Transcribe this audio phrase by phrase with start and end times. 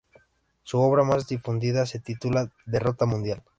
[0.63, 3.43] Su obra más difundida se titula "Derrota mundial".